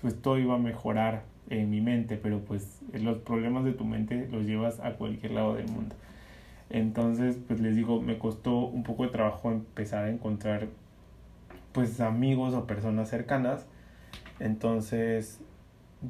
pues 0.00 0.20
todo 0.20 0.38
iba 0.38 0.54
a 0.54 0.58
mejorar 0.58 1.24
en 1.48 1.70
mi 1.70 1.80
mente, 1.80 2.16
pero 2.16 2.40
pues 2.40 2.80
los 2.92 3.18
problemas 3.18 3.64
de 3.64 3.72
tu 3.72 3.84
mente 3.84 4.28
los 4.30 4.44
llevas 4.44 4.80
a 4.80 4.92
cualquier 4.94 5.32
lado 5.32 5.54
del 5.54 5.66
mundo. 5.66 5.96
Entonces, 6.70 7.36
pues 7.48 7.60
les 7.60 7.74
digo, 7.74 8.00
me 8.00 8.18
costó 8.18 8.58
un 8.58 8.84
poco 8.84 9.02
de 9.02 9.10
trabajo 9.10 9.50
empezar 9.50 10.04
a 10.04 10.10
encontrar 10.10 10.68
pues 11.72 12.00
amigos 12.00 12.54
o 12.54 12.66
personas 12.66 13.08
cercanas. 13.08 13.66
Entonces, 14.38 15.40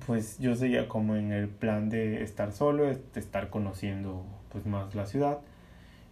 pues 0.06 0.38
yo 0.38 0.54
seguía 0.54 0.88
como 0.88 1.16
en 1.16 1.32
el 1.32 1.48
plan 1.48 1.90
de 1.90 2.22
estar 2.22 2.52
solo, 2.52 2.84
de 2.86 3.00
estar 3.14 3.50
conociendo 3.50 4.24
pues 4.50 4.66
más 4.66 4.94
la 4.94 5.06
ciudad. 5.06 5.38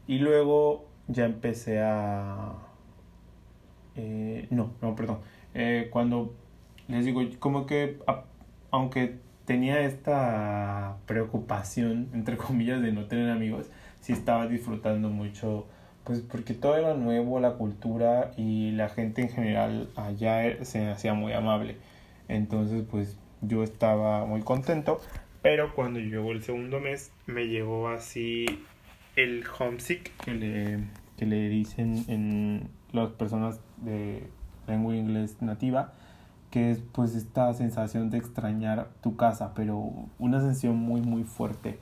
Y 0.07 0.19
luego 0.19 0.87
ya 1.09 1.27
empecé 1.27 1.81
a 1.83 2.55
eh, 3.99 4.47
no, 4.51 4.73
no, 4.81 4.95
perdón. 4.95 5.19
Eh, 5.55 5.89
cuando 5.91 6.35
les 6.87 7.05
digo, 7.05 7.21
como 7.41 7.67
que 7.67 7.99
aunque 8.71 9.19
tenía 9.45 9.81
esta 9.81 10.97
preocupación, 11.07 12.09
entre 12.15 12.37
comillas, 12.37 12.81
de 12.81 12.93
no 12.93 13.07
tener 13.07 13.31
amigos, 13.31 13.67
sí 14.01 14.13
estaba 14.13 14.47
disfrutando 14.47 15.11
mucho, 15.11 15.67
pues 16.09 16.23
porque 16.23 16.55
todo 16.55 16.75
era 16.79 16.95
nuevo, 16.95 17.39
la 17.39 17.53
cultura 17.53 18.33
y 18.39 18.71
la 18.71 18.89
gente 18.89 19.21
en 19.21 19.29
general 19.29 19.91
allá 19.95 20.65
se 20.65 20.89
hacía 20.89 21.13
muy 21.13 21.35
amable. 21.35 21.77
Entonces, 22.29 22.83
pues 22.91 23.19
yo 23.43 23.63
estaba 23.63 24.25
muy 24.25 24.41
contento, 24.41 25.03
pero 25.43 25.75
cuando 25.75 26.01
llegó 26.01 26.33
el 26.33 26.43
segundo 26.43 26.81
mes, 26.81 27.13
me 27.27 27.47
llegó 27.47 27.89
así 27.89 28.47
el 29.17 29.45
homesick 29.59 30.17
que 30.25 30.33
le, 30.33 30.79
que 31.19 31.27
le 31.27 31.51
dicen 31.51 32.07
en 32.09 32.71
las 32.93 33.11
personas 33.11 33.61
de 33.77 34.23
lengua 34.67 34.97
inglés 34.97 35.43
nativa, 35.43 35.93
que 36.51 36.71
es 36.71 36.81
pues 36.93 37.15
esta 37.17 37.53
sensación 37.53 38.09
de 38.09 38.17
extrañar 38.17 38.89
tu 39.03 39.17
casa, 39.17 39.53
pero 39.55 39.93
una 40.19 40.41
sensación 40.41 40.77
muy 40.77 41.03
muy 41.03 41.25
fuerte. 41.25 41.79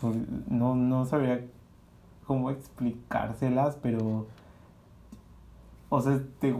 Pues, 0.00 0.16
no, 0.48 0.74
no 0.74 1.04
sabía 1.04 1.42
cómo 2.30 2.52
explicárselas, 2.52 3.74
pero 3.82 4.28
o 5.88 6.00
sea, 6.00 6.22
te, 6.38 6.54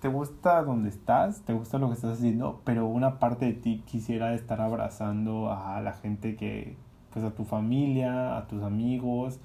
te 0.00 0.08
gusta 0.08 0.62
donde 0.62 0.88
estás, 0.88 1.42
te 1.42 1.52
gusta 1.52 1.76
lo 1.76 1.88
que 1.88 1.92
estás 1.92 2.16
haciendo, 2.16 2.62
pero 2.64 2.86
una 2.86 3.18
parte 3.18 3.44
de 3.44 3.52
ti 3.52 3.82
quisiera 3.84 4.32
estar 4.32 4.62
abrazando 4.62 5.52
a 5.52 5.78
la 5.82 5.92
gente 5.92 6.36
que, 6.36 6.74
pues 7.12 7.22
a 7.22 7.34
tu 7.34 7.44
familia, 7.44 8.38
a 8.38 8.46
tus 8.46 8.62
amigos, 8.62 9.40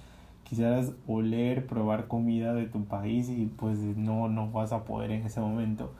quisieras 0.45 0.93
oler, 1.07 1.67
probar 1.67 2.07
comida 2.07 2.53
de 2.53 2.67
tu 2.67 2.85
país 2.85 3.27
y 3.27 3.47
pues 3.47 3.79
no, 3.79 4.29
no 4.29 4.49
vas 4.51 4.71
a 4.71 4.85
poder 4.85 5.11
en 5.11 5.25
ese 5.25 5.41
momento. 5.41 5.91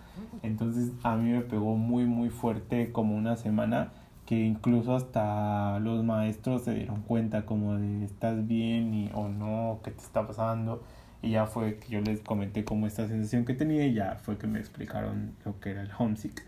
Entonces 0.41 0.94
a 1.03 1.17
mí 1.17 1.32
me 1.32 1.41
pegó 1.41 1.75
muy 1.75 2.05
muy 2.05 2.29
fuerte 2.29 2.94
como 2.94 3.17
una 3.17 3.36
semana 3.36 3.91
que 4.25 4.36
incluso 4.36 4.96
hasta 4.96 5.79
los 5.79 6.03
maestros 6.03 6.63
se 6.63 6.74
dieron 6.74 7.01
cuenta 7.03 7.46
como 7.46 7.75
de 7.77 8.05
estás 8.05 8.48
bien 8.48 8.94
y 8.94 9.12
o 9.13 9.27
no, 9.29 9.82
qué 9.84 9.91
te 9.91 10.01
está 10.01 10.25
pasando. 10.27 10.84
Y 11.22 11.32
ya 11.32 11.46
fue 11.48 11.77
que 11.77 11.89
yo 11.89 12.01
les 12.01 12.22
comenté 12.22 12.63
como 12.65 12.88
esta 12.88 13.08
sensación 13.08 13.46
que 13.46 13.53
tenía 13.53 13.86
y 13.88 13.94
ya 13.94 14.15
fue 14.15 14.38
que 14.38 14.48
me 14.48 14.60
explicaron 14.60 15.34
lo 15.46 15.60
que 15.60 15.72
era 15.72 15.82
el 15.82 15.91
homesick. 15.98 16.44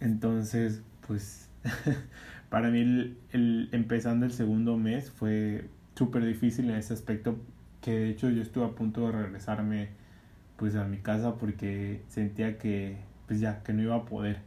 Entonces, 0.00 0.82
pues 1.06 1.48
para 2.50 2.70
mí 2.70 2.80
el, 2.80 3.18
el 3.32 3.68
empezando 3.72 4.26
el 4.26 4.32
segundo 4.32 4.76
mes 4.76 5.10
fue 5.10 5.68
súper 5.94 6.24
difícil 6.24 6.70
en 6.70 6.76
ese 6.76 6.94
aspecto 6.94 7.36
que 7.80 7.92
de 7.92 8.10
hecho 8.10 8.30
yo 8.30 8.42
estuve 8.42 8.64
a 8.66 8.70
punto 8.70 9.06
de 9.06 9.12
regresarme 9.12 9.88
pues 10.56 10.74
a 10.76 10.84
mi 10.84 10.98
casa 10.98 11.36
porque 11.36 12.02
sentía 12.08 12.58
que 12.58 12.98
pues 13.26 13.40
ya 13.40 13.62
que 13.62 13.72
no 13.72 13.82
iba 13.82 13.96
a 13.96 14.04
poder 14.04 14.40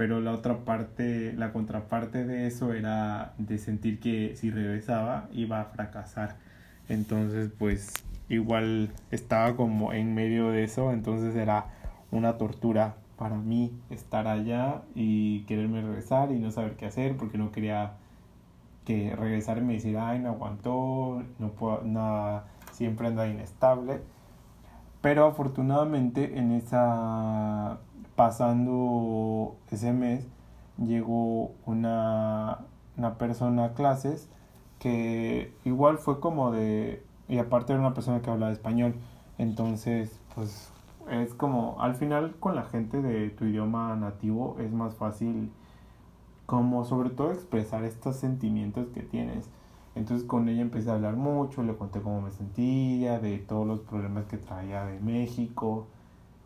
pero 0.00 0.18
la 0.22 0.32
otra 0.32 0.64
parte 0.64 1.34
la 1.34 1.52
contraparte 1.52 2.24
de 2.24 2.46
eso 2.46 2.72
era 2.72 3.34
de 3.36 3.58
sentir 3.58 4.00
que 4.00 4.34
si 4.34 4.50
regresaba 4.50 5.28
iba 5.30 5.60
a 5.60 5.66
fracasar 5.66 6.36
entonces 6.88 7.50
pues 7.58 7.92
igual 8.30 8.92
estaba 9.10 9.56
como 9.56 9.92
en 9.92 10.14
medio 10.14 10.52
de 10.52 10.64
eso 10.64 10.92
entonces 10.92 11.36
era 11.36 11.66
una 12.10 12.38
tortura 12.38 12.94
para 13.18 13.36
mí 13.36 13.74
estar 13.90 14.26
allá 14.26 14.80
y 14.94 15.40
quererme 15.42 15.82
regresar 15.82 16.32
y 16.32 16.38
no 16.38 16.50
saber 16.50 16.76
qué 16.76 16.86
hacer 16.86 17.18
porque 17.18 17.36
no 17.36 17.52
quería 17.52 17.92
que 18.86 19.14
regresar 19.14 19.58
y 19.58 19.60
me 19.60 19.74
decir, 19.74 19.98
ay, 19.98 20.18
no 20.18 20.30
aguantó, 20.30 21.22
no 21.38 21.50
puedo, 21.50 21.82
nada, 21.84 22.46
siempre 22.72 23.08
anda 23.08 23.28
inestable. 23.28 24.00
Pero 25.02 25.26
afortunadamente 25.26 26.38
en 26.38 26.52
esa, 26.52 27.78
pasando 28.20 29.56
ese 29.70 29.94
mes, 29.94 30.28
llegó 30.76 31.52
una, 31.64 32.58
una 32.98 33.16
persona 33.16 33.64
a 33.64 33.72
clases 33.72 34.28
que 34.78 35.54
igual 35.64 35.96
fue 35.96 36.20
como 36.20 36.50
de, 36.50 37.02
y 37.28 37.38
aparte 37.38 37.72
era 37.72 37.80
una 37.80 37.94
persona 37.94 38.20
que 38.20 38.28
hablaba 38.28 38.52
español, 38.52 38.94
entonces 39.38 40.20
pues 40.34 40.70
es 41.10 41.32
como, 41.32 41.80
al 41.80 41.94
final 41.94 42.36
con 42.38 42.56
la 42.56 42.64
gente 42.64 43.00
de 43.00 43.30
tu 43.30 43.46
idioma 43.46 43.96
nativo 43.96 44.58
es 44.60 44.70
más 44.70 44.96
fácil 44.96 45.50
como 46.44 46.84
sobre 46.84 47.08
todo 47.08 47.32
expresar 47.32 47.84
estos 47.84 48.16
sentimientos 48.16 48.88
que 48.88 49.00
tienes. 49.00 49.48
Entonces 49.94 50.28
con 50.28 50.46
ella 50.50 50.60
empecé 50.60 50.90
a 50.90 50.94
hablar 50.96 51.16
mucho, 51.16 51.62
le 51.62 51.74
conté 51.74 52.02
cómo 52.02 52.20
me 52.20 52.32
sentía, 52.32 53.18
de 53.18 53.38
todos 53.38 53.66
los 53.66 53.80
problemas 53.80 54.26
que 54.26 54.36
traía 54.36 54.84
de 54.84 55.00
México 55.00 55.86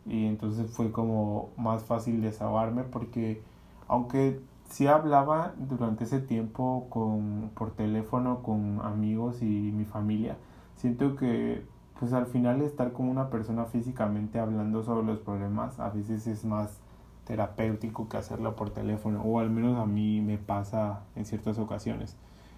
y 0.05 0.25
entonces 0.25 0.69
fue 0.71 0.91
como 0.91 1.49
más 1.57 1.83
fácil 1.83 2.21
desahogarme 2.21 2.83
porque 2.83 3.41
aunque 3.87 4.39
sí 4.69 4.87
hablaba 4.87 5.53
durante 5.57 6.03
ese 6.03 6.19
tiempo 6.19 6.87
con 6.89 7.51
por 7.55 7.71
teléfono 7.71 8.43
con 8.43 8.81
amigos 8.81 9.41
y 9.41 9.45
mi 9.45 9.85
familia, 9.85 10.37
siento 10.75 11.15
que 11.15 11.63
pues 11.99 12.13
al 12.13 12.25
final 12.25 12.61
estar 12.61 12.91
con 12.91 13.07
una 13.07 13.29
persona 13.29 13.65
físicamente 13.65 14.39
hablando 14.39 14.83
sobre 14.83 15.05
los 15.05 15.19
problemas 15.19 15.79
a 15.79 15.89
veces 15.89 16.27
es 16.27 16.45
más 16.45 16.79
terapéutico 17.25 18.07
que 18.07 18.17
hacerlo 18.17 18.55
por 18.55 18.69
teléfono, 18.69 19.21
o 19.23 19.39
al 19.39 19.49
menos 19.49 19.77
a 19.77 19.85
mí 19.85 20.21
me 20.21 20.37
pasa 20.37 21.01
en 21.15 21.25
ciertas 21.25 21.57
ocasiones. 21.57 22.15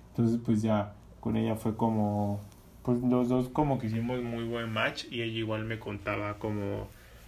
Entonces, 0.09 0.39
pues 0.45 0.61
ya 0.61 0.93
con 1.19 1.37
ella 1.37 1.55
fue 1.55 1.75
como, 1.75 2.39
pues 2.83 3.01
los 3.01 3.29
dos 3.29 3.49
como 3.49 3.79
que 3.79 3.87
hicimos 3.87 4.21
muy 4.21 4.43
buen 4.43 4.71
match 4.71 5.05
y 5.09 5.21
ella 5.21 5.39
igual 5.39 5.65
me 5.65 5.79
contaba 5.79 6.37
como 6.37 6.87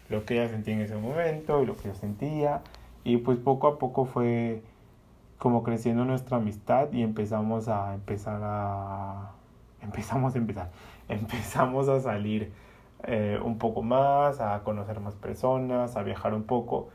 lo 0.10 0.26
que 0.26 0.36
ella 0.36 0.50
sentía 0.50 0.76
en 0.76 0.82
ese 0.82 0.98
momento 0.98 1.62
y 1.62 1.66
lo 1.66 1.76
que 1.78 1.90
yo 1.90 1.96
sentía. 1.96 2.62
Y 3.04 3.18
pues 3.18 3.38
poco 3.40 3.68
a 3.68 3.80
poco 3.80 4.06
fue 4.06 4.62
como 5.38 5.64
creciendo 5.64 6.06
nuestra 6.06 6.38
amistad 6.38 6.92
y 6.92 7.02
empezamos 7.04 7.68
a 7.70 7.96
empezar 7.96 8.42
a 8.44 9.32
empezamos 9.82 10.36
a 10.36 10.38
empezar 10.38 10.72
empezamos 11.10 11.88
a 11.90 12.02
salir 12.02 12.52
eh, 13.04 13.40
un 13.44 13.58
poco 13.58 13.82
más 13.82 14.42
a 14.42 14.62
conocer 14.64 15.00
más 15.00 15.16
personas 15.16 15.96
a 15.96 16.04
viajar 16.04 16.34
un 16.34 16.44
poco 16.44 16.90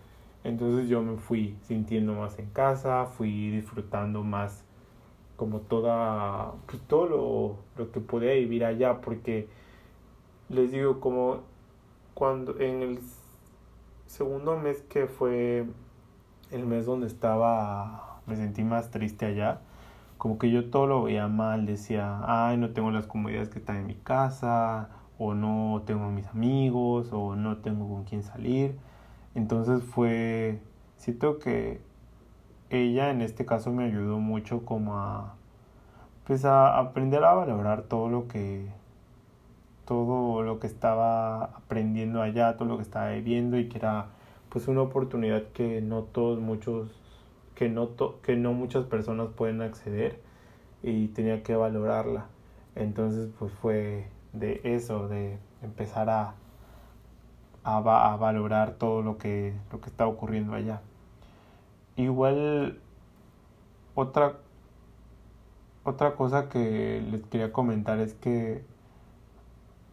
Entonces 0.44 0.88
yo 0.88 1.02
me 1.02 1.16
fui 1.16 1.56
sintiendo 1.62 2.14
más 2.14 2.38
en 2.38 2.50
casa, 2.50 3.06
fui 3.06 3.50
disfrutando 3.50 4.23
más 4.25 4.64
como 5.37 5.61
toda, 5.61 6.52
pues 6.66 6.83
todo 6.83 7.06
lo, 7.06 7.56
lo 7.76 7.92
que 7.92 8.00
podía 8.00 8.35
vivir 8.35 8.64
allá, 8.64 9.00
porque 9.00 9.49
les 10.49 10.71
digo 10.73 11.00
como 11.00 11.40
cuando 12.14 12.59
en 12.61 12.83
el 12.83 13.00
segundo 14.06 14.56
mes 14.56 14.83
que 14.83 15.06
fue 15.06 15.66
el 16.50 16.66
mes 16.66 16.87
donde 16.87 17.06
estaba, 17.06 18.21
me 18.26 18.37
sentí 18.37 18.62
más 18.62 18.90
triste 18.90 19.26
allá, 19.26 19.61
como 20.18 20.38
que 20.38 20.50
yo 20.50 20.71
todo 20.71 20.87
lo 20.87 21.02
veía 21.02 21.28
mal, 21.28 21.66
decía, 21.66 22.21
ay, 22.25 22.56
no 22.56 22.71
tengo 22.71 22.90
las 22.90 23.06
comodidades 23.06 23.49
que 23.49 23.59
están 23.59 23.76
en 23.76 23.87
mi 23.87 23.94
casa, 23.94 24.88
o 25.18 25.35
no 25.35 25.83
tengo 25.85 26.11
mis 26.11 26.26
amigos, 26.28 27.11
o 27.12 27.37
no 27.37 27.59
tengo 27.59 27.88
con 27.88 28.04
quién 28.04 28.23
salir. 28.23 28.78
Entonces 29.35 29.83
fue, 29.83 30.61
siento 30.97 31.38
que 31.38 31.80
ella 32.71 33.11
en 33.11 33.21
este 33.23 33.44
caso 33.44 33.73
me 33.73 33.85
ayudó 33.85 34.18
mucho 34.18 34.64
como 34.64 34.99
a, 34.99 35.35
pues 36.26 36.44
a 36.44 36.78
aprender 36.78 37.25
a 37.25 37.35
valorar 37.35 37.83
todo 37.83 38.09
lo 38.09 38.28
que, 38.28 38.68
todo 39.87 40.43
lo 40.43 40.61
que 40.61 40.67
estaba 40.67 41.45
aprendiendo 41.45 42.23
allá, 42.23 42.57
todo 42.57 42.69
lo 42.69 42.76
que 42.76 42.83
estaba 42.83 43.11
viviendo 43.11 43.59
y 43.59 43.69
que 43.69 43.79
era 43.79 44.07
pues 44.49 44.69
una 44.69 44.83
oportunidad 44.83 45.45
que 45.53 45.81
no 45.81 46.03
todos 46.05 46.38
muchos 46.41 46.88
que 47.55 47.69
no 47.69 47.91
que 48.23 48.37
no 48.37 48.53
muchas 48.53 48.85
personas 48.87 49.29
pueden 49.37 49.62
acceder 49.62 50.21
y 50.83 51.09
tenía 51.09 51.43
que 51.43 51.57
valorarla. 51.57 52.26
Entonces 52.75 53.31
pues 53.38 53.53
fue 53.53 54.09
de 54.33 54.61
eso 54.64 55.09
de 55.09 55.38
empezar 55.62 56.11
a 56.11 56.35
a, 57.64 57.79
a 58.12 58.17
valorar 58.17 58.75
todo 58.75 59.03
lo 59.03 59.19
que 59.19 59.55
lo 59.73 59.81
que 59.81 59.91
está 59.91 60.07
ocurriendo 60.07 60.55
allá. 60.55 60.83
Igual 61.97 62.81
otra 63.95 64.38
otra 65.85 66.17
cosa 66.17 66.49
que 66.49 67.03
les 67.11 67.23
quería 67.26 67.53
comentar 67.53 68.00
es 68.00 68.14
que 68.14 68.64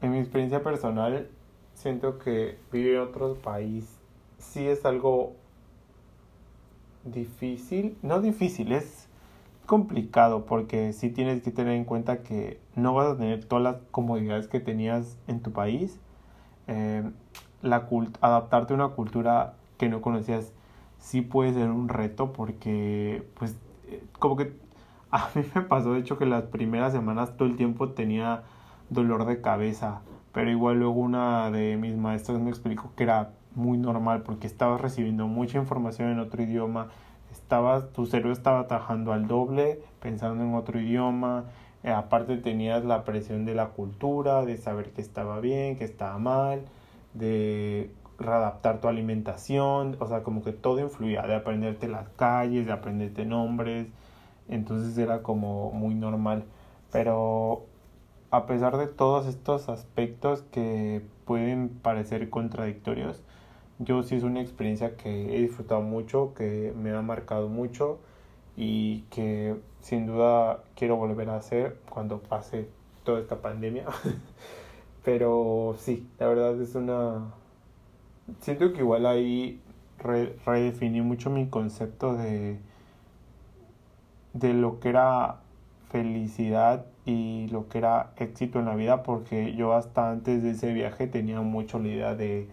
en 0.02 0.12
mi 0.12 0.20
experiencia 0.20 0.64
personal, 0.64 1.30
siento 1.74 2.20
que 2.20 2.58
vivir 2.72 2.96
en 2.96 3.02
otro 3.02 3.36
país 3.36 3.98
sí 4.38 4.68
es 4.68 4.86
algo 4.86 5.36
difícil, 7.04 7.98
no 8.02 8.22
difícil, 8.22 8.72
es 8.72 9.08
complicado 9.66 10.46
porque 10.46 10.92
sí 10.94 11.10
tienes 11.10 11.42
que 11.42 11.52
tener 11.52 11.74
en 11.74 11.86
cuenta 11.86 12.24
que 12.24 12.60
no 12.76 12.94
vas 12.94 13.08
a 13.08 13.18
tener 13.18 13.46
todas 13.46 13.64
las 13.64 13.78
comodidades 13.92 14.48
que 14.48 14.60
tenías 14.60 15.18
en 15.28 15.42
tu 15.42 15.52
país. 15.52 16.00
Eh, 16.68 17.04
la 17.62 17.88
adaptarte 18.22 18.74
a 18.74 18.76
una 18.76 18.90
cultura 18.90 19.54
que 19.78 19.88
no 19.88 20.02
conocías 20.02 20.52
sí 21.00 21.22
puede 21.22 21.54
ser 21.54 21.70
un 21.70 21.90
reto 21.90 22.34
porque 22.34 23.24
pues 23.36 23.56
eh, 23.88 24.04
como 24.20 24.36
que 24.36 24.54
a 25.12 25.30
mí 25.36 25.44
me 25.56 25.62
pasó 25.62 25.94
de 25.94 26.00
hecho 26.00 26.18
que 26.18 26.26
las 26.26 26.44
primeras 26.44 26.94
semanas 26.94 27.36
todo 27.38 27.48
el 27.48 27.56
tiempo 27.56 27.90
tenía 27.90 28.44
dolor 28.92 29.26
de 29.26 29.42
cabeza, 29.42 30.02
pero 30.34 30.52
igual 30.52 30.80
luego 30.80 31.00
una 31.00 31.50
de 31.50 31.78
mis 31.78 31.96
maestras 31.96 32.40
me 32.40 32.50
explicó 32.50 32.92
que 32.96 33.04
era 33.04 33.32
muy 33.56 33.78
normal 33.78 34.22
porque 34.24 34.48
estabas 34.48 34.82
recibiendo 34.82 35.28
mucha 35.28 35.58
información 35.58 36.12
en 36.12 36.20
otro 36.20 36.44
idioma, 36.44 36.90
estabas, 37.32 37.92
tu 37.94 38.06
cerebro 38.06 38.34
estaba 38.34 38.68
trabajando 38.68 39.14
al 39.14 39.28
doble, 39.28 39.80
pensando 40.02 40.44
en 40.44 40.54
otro 40.54 40.80
idioma, 40.80 41.46
eh, 41.84 41.92
aparte 41.92 42.38
tenías 42.38 42.84
la 42.84 43.06
presión 43.06 43.46
de 43.46 43.56
la 43.56 43.70
cultura, 43.70 44.46
de 44.46 44.58
saber 44.58 44.92
que 44.92 45.02
estaba 45.02 45.40
bien, 45.40 45.78
que 45.78 45.86
estaba 45.86 46.18
mal, 46.20 46.66
de 47.14 47.92
readaptar 48.20 48.82
tu 48.82 48.90
alimentación, 48.90 49.96
o 50.00 50.08
sea, 50.08 50.22
como 50.22 50.44
que 50.44 50.52
todo 50.52 50.80
influía, 50.80 51.22
de 51.24 51.36
aprenderte 51.36 51.88
las 51.88 52.10
calles, 52.10 52.66
de 52.66 52.74
aprenderte 52.74 53.26
nombres, 53.26 53.88
entonces 54.50 54.98
era 54.98 55.24
como 55.24 55.72
muy 55.72 55.96
normal, 55.96 56.44
pero 56.92 57.66
a 58.32 58.46
pesar 58.46 58.78
de 58.78 58.88
todos 58.88 59.28
estos 59.28 59.68
aspectos 59.68 60.42
que 60.52 61.02
pueden 61.26 61.70
parecer 61.70 62.30
contradictorios, 62.30 63.22
yo 63.78 64.04
sí 64.04 64.16
es 64.16 64.24
una 64.24 64.42
experiencia 64.42 64.96
que 64.96 65.36
he 65.36 65.42
disfrutado 65.42 65.82
mucho, 65.82 66.34
que 66.34 66.74
me 66.78 66.92
ha 66.92 67.02
marcado 67.02 67.50
mucho 67.50 68.00
y 68.56 69.02
que 69.10 69.58
sin 69.82 70.08
duda 70.08 70.64
quiero 70.76 70.96
volver 70.96 71.30
a 71.30 71.36
hacer 71.36 71.78
cuando 71.90 72.20
pase 72.20 72.70
toda 73.04 73.20
esta 73.20 73.42
pandemia. 73.42 73.86
Pero 75.04 75.76
sí, 75.78 76.08
la 76.20 76.28
verdad 76.28 76.60
es 76.62 76.76
una... 76.76 77.34
Siento 78.40 78.72
que 78.72 78.80
igual 78.80 79.08
ahí 79.08 79.60
redefiní 80.46 81.02
mucho 81.02 81.30
mi 81.30 81.50
concepto 81.50 82.16
de, 82.16 82.60
de 84.34 84.54
lo 84.54 84.80
que 84.80 84.90
era 84.90 85.42
felicidad 85.90 86.86
y 87.06 87.48
lo 87.50 87.68
que 87.68 87.80
era 87.80 88.12
éxito 88.18 88.60
en 88.60 88.66
la 88.66 88.76
vida 88.76 89.04
porque 89.04 89.56
yo 89.56 89.74
hasta 89.74 90.12
antes 90.12 90.44
de 90.44 90.52
ese 90.52 90.74
viaje 90.74 91.08
tenía 91.08 91.42
mucho 91.42 91.80
la 91.80 91.88
idea 91.88 92.16
de 92.16 92.48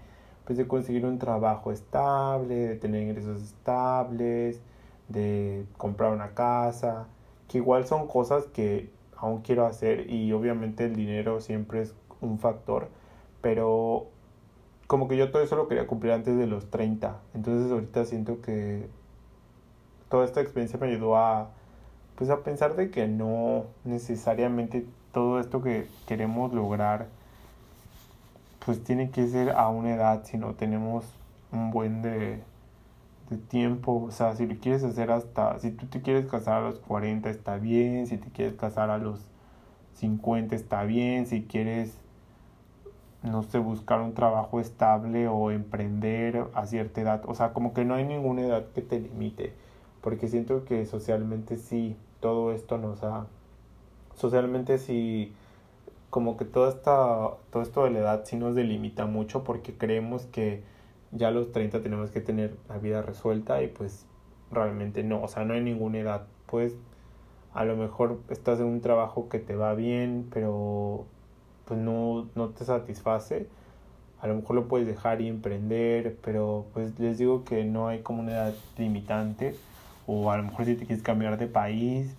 pues 0.45 0.57
de 0.57 0.67
conseguir 0.67 1.05
un 1.05 1.19
trabajo 1.19 1.73
estable, 1.73 2.55
de 2.55 2.77
tener 2.77 3.03
ingresos 3.03 3.43
estables, 3.43 4.63
de 5.09 5.67
comprar 5.77 6.11
una 6.13 6.31
casa, 6.31 7.07
que 7.49 7.59
igual 7.59 7.87
son 7.87 8.09
cosas 8.09 8.47
que 8.47 8.91
aún 9.19 9.43
quiero 9.43 9.67
hacer 9.67 10.11
y 10.11 10.33
obviamente 10.33 10.87
el 10.87 10.97
dinero 10.97 11.41
siempre 11.41 11.83
es 11.83 11.95
un 12.23 12.39
factor, 12.39 12.89
pero 13.43 14.07
como 14.87 15.07
que 15.07 15.19
yo 15.19 15.31
todo 15.31 15.43
eso 15.43 15.55
lo 15.55 15.69
quería 15.69 15.87
cumplir 15.87 16.13
antes 16.13 16.39
de 16.39 16.47
los 16.47 16.71
30, 16.71 17.21
entonces 17.35 17.71
ahorita 17.71 18.07
siento 18.07 18.41
que 18.41 18.89
toda 20.09 20.25
esta 20.25 20.41
experiencia 20.41 20.79
me 20.79 20.87
ayudó 20.87 21.17
a 21.19 21.51
pues 22.19 22.31
a 22.31 22.43
pensar 22.43 22.75
de 22.75 22.91
que 22.91 23.07
no 23.07 23.67
necesariamente 23.85 24.85
todo 25.13 25.39
esto 25.39 25.63
que 25.63 25.87
queremos 26.09 26.53
lograr 26.53 27.07
pues 28.67 28.83
tiene 28.83 29.11
que 29.11 29.29
ser 29.29 29.51
a 29.53 29.69
una 29.69 29.95
edad, 29.95 30.25
sino 30.25 30.55
tenemos 30.55 31.05
un 31.53 31.71
buen 31.71 32.03
de, 32.03 32.41
de 33.31 33.37
tiempo, 33.37 34.07
o 34.09 34.11
sea, 34.11 34.35
si 34.35 34.47
lo 34.47 34.57
quieres 34.57 34.83
hacer 34.83 35.13
hasta, 35.13 35.61
si 35.61 35.71
tú 35.71 35.87
te 35.87 36.03
quieres 36.03 36.27
casar 36.27 36.57
a 36.57 36.69
los 36.69 36.81
40 36.81 37.31
está 37.31 37.57
bien, 37.57 38.09
si 38.09 38.19
te 38.19 38.29
quieres 38.31 38.55
casar 38.57 38.91
a 38.91 38.99
los 38.99 39.21
50 39.95 40.57
está 40.57 40.83
bien, 40.83 41.27
si 41.27 41.45
quieres, 41.45 41.97
no 43.23 43.45
sé, 43.45 43.59
buscar 43.59 44.01
un 44.01 44.15
trabajo 44.15 44.59
estable 44.59 45.29
o 45.29 45.53
emprender 45.53 46.47
a 46.53 46.67
cierta 46.67 47.01
edad, 47.01 47.23
o 47.27 47.35
sea, 47.37 47.53
como 47.53 47.73
que 47.73 47.85
no 47.85 47.95
hay 47.95 48.05
ninguna 48.05 48.43
edad 48.43 48.67
que 48.75 48.83
te 48.83 48.99
limite, 48.99 49.53
porque 50.01 50.27
siento 50.27 50.65
que 50.65 50.85
socialmente 50.85 51.57
sí 51.57 51.97
todo 52.21 52.53
esto 52.53 52.79
nos 52.79 53.03
ha 53.03 53.27
socialmente 54.15 54.79
sí 54.79 55.33
como 56.11 56.37
que 56.37 56.45
toda 56.45 56.71
esta 56.71 57.31
todo 57.51 57.63
esto 57.63 57.85
de 57.85 57.91
la 57.91 57.99
edad 58.01 58.25
sí 58.25 58.37
nos 58.37 58.55
delimita 58.55 59.07
mucho 59.07 59.45
porque 59.45 59.77
creemos 59.77 60.27
que 60.27 60.63
ya 61.13 61.29
a 61.29 61.31
los 61.31 61.53
30 61.53 61.83
tenemos 61.83 62.11
que 62.11 62.21
tener 62.21 62.57
la 62.69 62.79
vida 62.79 63.03
resuelta 63.03 63.63
y 63.63 63.69
pues 63.69 64.07
realmente 64.51 65.03
no, 65.03 65.23
o 65.23 65.29
sea, 65.29 65.45
no 65.45 65.55
hay 65.55 65.61
ninguna 65.61 65.99
edad. 65.99 66.27
Pues 66.47 66.75
a 67.55 67.65
lo 67.65 67.77
mejor 67.77 68.21
estás 68.31 68.61
en 68.61 68.67
un 68.67 68.81
trabajo 68.81 69.29
que 69.29 69.39
te 69.39 69.57
va 69.57 69.75
bien, 69.75 70.29
pero 70.33 71.07
pues 71.65 71.81
no, 71.81 72.29
no 72.35 72.51
te 72.51 72.65
satisface. 72.65 73.47
A 74.21 74.27
lo 74.27 74.35
mejor 74.35 74.57
lo 74.57 74.69
puedes 74.69 74.87
dejar 74.87 75.21
y 75.21 75.29
emprender, 75.29 76.17
pero 76.23 76.67
pues 76.73 76.99
les 76.99 77.19
digo 77.19 77.45
que 77.45 77.65
no 77.65 77.89
hay 77.89 78.01
como 78.01 78.23
una 78.23 78.33
edad 78.33 78.55
limitante 78.77 79.55
o 80.11 80.31
a 80.31 80.39
lo 80.39 80.45
mejor 80.45 80.65
si 80.65 80.75
te 80.75 80.87
quieres 80.87 81.05
cambiar 81.05 81.37
de 81.37 81.47
país, 81.47 82.17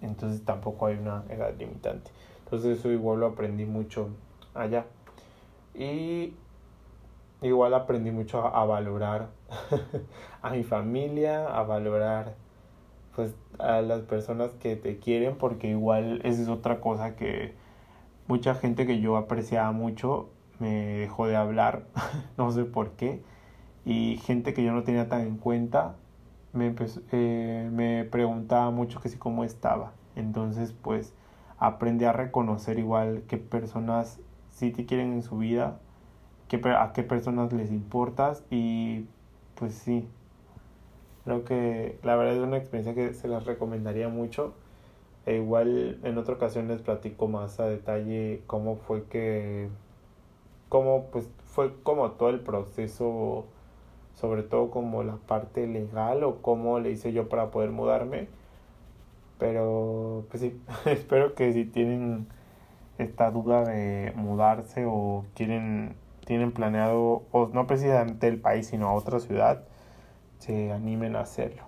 entonces 0.00 0.44
tampoco 0.44 0.86
hay 0.86 0.96
una 0.96 1.24
edad 1.28 1.52
limitante. 1.58 2.12
Entonces 2.44 2.78
eso 2.78 2.92
igual 2.92 3.18
lo 3.18 3.26
aprendí 3.26 3.64
mucho 3.64 4.10
allá. 4.54 4.86
Y 5.74 6.34
igual 7.42 7.74
aprendí 7.74 8.12
mucho 8.12 8.46
a, 8.46 8.64
valorar 8.64 9.30
a 10.42 10.50
mi 10.50 10.62
familia, 10.62 11.48
a 11.48 11.64
valorar 11.64 12.36
pues 13.16 13.34
a 13.58 13.82
las 13.82 14.02
personas 14.02 14.52
que 14.52 14.76
te 14.76 15.00
quieren, 15.00 15.36
porque 15.36 15.68
igual 15.68 16.20
esa 16.22 16.42
es 16.42 16.48
otra 16.48 16.80
cosa 16.80 17.16
que 17.16 17.54
mucha 18.28 18.54
gente 18.54 18.86
que 18.86 19.00
yo 19.00 19.16
apreciaba 19.16 19.72
mucho 19.72 20.28
me 20.60 20.98
dejó 20.98 21.26
de 21.26 21.34
hablar, 21.34 21.86
no 22.38 22.52
sé 22.52 22.64
por 22.64 22.92
qué, 22.92 23.20
y 23.84 24.18
gente 24.18 24.54
que 24.54 24.62
yo 24.62 24.72
no 24.72 24.84
tenía 24.84 25.08
tan 25.08 25.22
en 25.22 25.36
cuenta 25.38 25.96
me, 26.52 26.74
eh, 27.12 27.68
me 27.72 28.04
preguntaba 28.04 28.70
mucho 28.70 29.00
que 29.00 29.08
si 29.08 29.18
cómo 29.18 29.44
estaba. 29.44 29.92
Entonces, 30.16 30.74
pues, 30.82 31.14
aprendí 31.58 32.04
a 32.04 32.12
reconocer 32.12 32.78
igual 32.78 33.22
qué 33.28 33.36
personas 33.38 34.20
sí 34.50 34.70
te 34.70 34.86
quieren 34.86 35.12
en 35.12 35.22
su 35.22 35.38
vida, 35.38 35.78
qué, 36.48 36.60
a 36.68 36.92
qué 36.92 37.02
personas 37.02 37.52
les 37.52 37.70
importas 37.70 38.44
y 38.50 39.06
pues 39.54 39.74
sí, 39.74 40.08
creo 41.24 41.44
que 41.44 41.98
la 42.02 42.16
verdad 42.16 42.34
es 42.34 42.42
una 42.42 42.56
experiencia 42.56 42.94
que 42.94 43.14
se 43.14 43.28
las 43.28 43.44
recomendaría 43.46 44.08
mucho. 44.08 44.54
E 45.24 45.36
igual 45.36 46.00
en 46.02 46.18
otra 46.18 46.34
ocasión 46.34 46.66
les 46.68 46.82
platico 46.82 47.28
más 47.28 47.60
a 47.60 47.66
detalle 47.66 48.42
cómo 48.48 48.76
fue 48.76 49.04
que, 49.04 49.68
cómo 50.68 51.06
pues 51.12 51.30
fue 51.44 51.72
como 51.82 52.10
todo 52.12 52.30
el 52.30 52.40
proceso 52.40 53.46
sobre 54.14 54.42
todo 54.42 54.70
como 54.70 55.02
la 55.02 55.16
parte 55.16 55.66
legal 55.66 56.24
o 56.24 56.42
cómo 56.42 56.78
le 56.80 56.90
hice 56.90 57.12
yo 57.12 57.28
para 57.28 57.50
poder 57.50 57.70
mudarme. 57.70 58.28
Pero 59.38 60.24
pues 60.30 60.42
sí, 60.42 60.60
espero 60.86 61.34
que 61.34 61.52
si 61.52 61.64
tienen 61.64 62.26
esta 62.98 63.30
duda 63.30 63.64
de 63.64 64.12
mudarse 64.14 64.84
o 64.86 65.24
quieren 65.34 65.96
tienen 66.24 66.52
planeado 66.52 67.24
o 67.32 67.48
no 67.52 67.66
precisamente 67.66 68.28
el 68.28 68.40
país 68.40 68.68
sino 68.68 68.88
a 68.88 68.94
otra 68.94 69.18
ciudad 69.18 69.64
se 70.38 70.72
animen 70.72 71.16
a 71.16 71.20
hacerlo. 71.20 71.62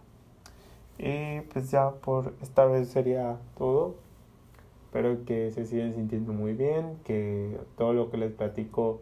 Y 0.98 1.40
pues 1.52 1.70
ya 1.70 1.90
por 1.90 2.34
esta 2.42 2.64
vez 2.66 2.88
sería 2.88 3.38
todo. 3.56 3.96
Espero 4.86 5.24
que 5.24 5.50
se 5.50 5.66
sigan 5.66 5.92
sintiendo 5.92 6.32
muy 6.32 6.54
bien, 6.54 6.98
que 7.04 7.58
todo 7.76 7.92
lo 7.92 8.10
que 8.10 8.16
les 8.16 8.32
platico, 8.32 9.00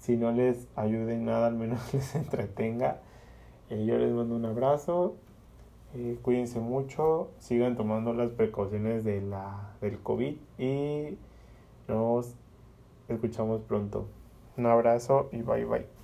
si 0.00 0.16
no 0.16 0.32
les 0.32 0.66
ayude 0.74 1.14
en 1.14 1.26
nada, 1.26 1.46
al 1.46 1.54
menos 1.54 1.94
les 1.94 2.14
entretenga. 2.16 3.00
Eh, 3.68 3.84
yo 3.86 3.96
les 3.98 4.12
mando 4.12 4.34
un 4.34 4.44
abrazo, 4.44 5.14
eh, 5.94 6.18
cuídense 6.22 6.58
mucho, 6.58 7.30
sigan 7.38 7.76
tomando 7.76 8.12
las 8.12 8.30
precauciones 8.30 9.04
de 9.04 9.20
la, 9.20 9.74
del 9.80 10.00
COVID 10.00 10.36
y 10.58 11.18
nos 11.86 12.34
escuchamos 13.08 13.60
pronto. 13.62 14.08
Un 14.56 14.66
abrazo 14.66 15.28
y 15.32 15.42
bye 15.42 15.64
bye. 15.64 15.99